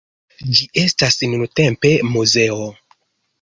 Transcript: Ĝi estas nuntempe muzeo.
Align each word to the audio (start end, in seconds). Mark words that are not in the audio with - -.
Ĝi 0.59 0.63
estas 0.83 1.17
nuntempe 1.33 1.93
muzeo. 2.15 2.59